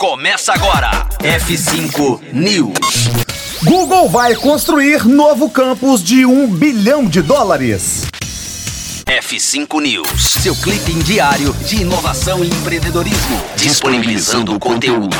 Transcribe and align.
começa 0.00 0.54
agora. 0.54 1.06
F5 1.18 2.32
News. 2.32 3.10
Google 3.62 4.08
vai 4.08 4.34
construir 4.34 5.04
novo 5.04 5.50
campus 5.50 6.02
de 6.02 6.24
um 6.24 6.46
bilhão 6.46 7.04
de 7.04 7.20
dólares. 7.20 8.06
F5 9.04 9.82
News, 9.82 10.22
seu 10.22 10.56
clipe 10.56 10.94
diário 11.02 11.52
de 11.66 11.82
inovação 11.82 12.42
e 12.42 12.48
empreendedorismo, 12.48 13.42
disponibilizando 13.56 14.54
o 14.54 14.58
conteúdo. 14.58 15.18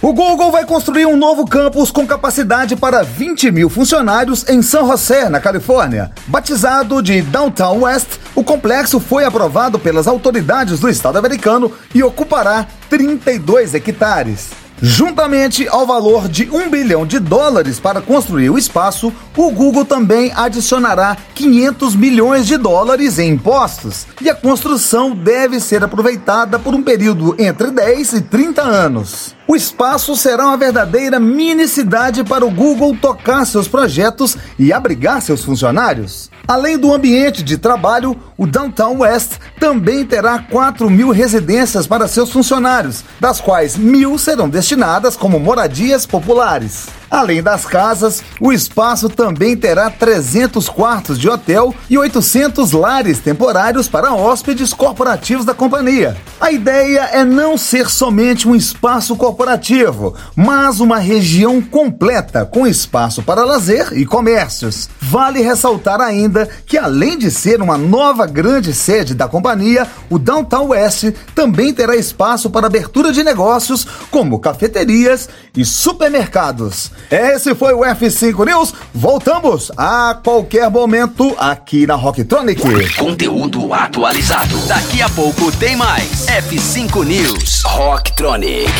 O 0.00 0.12
Google 0.12 0.52
vai 0.52 0.66
construir 0.66 1.06
um 1.06 1.16
novo 1.16 1.46
campus 1.46 1.90
com 1.90 2.06
capacidade 2.06 2.76
para 2.76 3.02
20 3.02 3.50
mil 3.50 3.70
funcionários 3.70 4.46
em 4.48 4.60
San 4.60 4.86
José, 4.86 5.30
na 5.30 5.40
Califórnia. 5.40 6.12
Batizado 6.26 7.02
de 7.02 7.22
Downtown 7.22 7.80
West, 7.80 8.18
o 8.34 8.44
complexo 8.44 9.00
foi 9.00 9.24
aprovado 9.24 9.78
pelas 9.78 10.06
autoridades 10.06 10.78
do 10.78 10.90
estado 10.90 11.16
americano 11.16 11.72
e 11.94 12.02
ocupará 12.02 12.66
32 12.94 13.74
hectares. 13.74 14.50
Juntamente 14.80 15.66
ao 15.66 15.84
valor 15.84 16.28
de 16.28 16.48
um 16.48 16.70
bilhão 16.70 17.04
de 17.04 17.18
dólares 17.18 17.80
para 17.80 18.00
construir 18.00 18.50
o 18.50 18.58
espaço, 18.58 19.12
o 19.36 19.50
Google 19.50 19.84
também 19.84 20.30
adicionará 20.32 21.16
500 21.34 21.96
milhões 21.96 22.46
de 22.46 22.56
dólares 22.56 23.18
em 23.18 23.30
impostos. 23.30 24.06
E 24.20 24.30
a 24.30 24.34
construção 24.34 25.10
deve 25.10 25.58
ser 25.58 25.82
aproveitada 25.82 26.56
por 26.56 26.72
um 26.72 26.82
período 26.82 27.34
entre 27.36 27.72
10 27.72 28.12
e 28.12 28.20
30 28.20 28.62
anos. 28.62 29.34
O 29.46 29.54
espaço 29.54 30.16
será 30.16 30.46
uma 30.46 30.56
verdadeira 30.56 31.20
mini 31.20 31.68
cidade 31.68 32.24
para 32.24 32.46
o 32.46 32.50
Google 32.50 32.96
tocar 32.96 33.44
seus 33.44 33.68
projetos 33.68 34.38
e 34.58 34.72
abrigar 34.72 35.20
seus 35.20 35.44
funcionários. 35.44 36.30
Além 36.48 36.78
do 36.78 36.94
ambiente 36.94 37.42
de 37.42 37.58
trabalho, 37.58 38.16
o 38.38 38.46
Downtown 38.46 39.00
West 39.00 39.32
também 39.60 40.04
terá 40.04 40.38
4 40.38 40.88
mil 40.88 41.10
residências 41.10 41.86
para 41.86 42.08
seus 42.08 42.30
funcionários, 42.30 43.04
das 43.20 43.38
quais 43.38 43.76
mil 43.76 44.16
serão 44.16 44.48
destinadas 44.48 45.14
como 45.14 45.38
moradias 45.38 46.06
populares. 46.06 46.86
Além 47.14 47.40
das 47.40 47.64
casas, 47.64 48.24
o 48.40 48.52
espaço 48.52 49.08
também 49.08 49.56
terá 49.56 49.88
300 49.88 50.68
quartos 50.68 51.16
de 51.16 51.28
hotel 51.28 51.72
e 51.88 51.96
800 51.96 52.72
lares 52.72 53.20
temporários 53.20 53.86
para 53.86 54.12
hóspedes 54.12 54.72
corporativos 54.72 55.44
da 55.44 55.54
companhia. 55.54 56.16
A 56.40 56.50
ideia 56.50 57.02
é 57.12 57.22
não 57.22 57.56
ser 57.56 57.88
somente 57.88 58.48
um 58.48 58.54
espaço 58.56 59.14
corporativo, 59.14 60.16
mas 60.34 60.80
uma 60.80 60.98
região 60.98 61.62
completa 61.62 62.44
com 62.44 62.66
espaço 62.66 63.22
para 63.22 63.44
lazer 63.44 63.92
e 63.92 64.04
comércios. 64.04 64.88
Vale 65.00 65.40
ressaltar 65.40 66.00
ainda 66.00 66.48
que, 66.66 66.76
além 66.76 67.16
de 67.16 67.30
ser 67.30 67.62
uma 67.62 67.78
nova 67.78 68.26
grande 68.26 68.74
sede 68.74 69.14
da 69.14 69.28
companhia, 69.28 69.86
o 70.10 70.18
Downtown 70.18 70.70
West 70.70 71.12
também 71.32 71.72
terá 71.72 71.94
espaço 71.94 72.50
para 72.50 72.66
abertura 72.66 73.12
de 73.12 73.22
negócios 73.22 73.86
como 74.10 74.40
cafeterias 74.40 75.28
e 75.56 75.64
supermercados. 75.64 76.90
Esse 77.10 77.54
foi 77.54 77.74
o 77.74 77.80
F5 77.80 78.46
News. 78.46 78.74
Voltamos 78.94 79.70
a 79.76 80.18
qualquer 80.22 80.70
momento 80.70 81.34
aqui 81.38 81.86
na 81.86 81.94
Rocktronic. 81.94 82.62
Conteúdo 82.96 83.72
atualizado. 83.72 84.56
Daqui 84.66 85.02
a 85.02 85.08
pouco 85.10 85.50
tem 85.52 85.76
mais. 85.76 86.26
F5 86.26 87.04
News. 87.04 87.62
Rocktronic. 87.64 88.72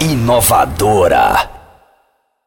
Inovadora. 0.00 1.59